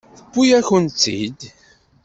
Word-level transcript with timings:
Tewwi-yakent-tt-id. 0.31 1.39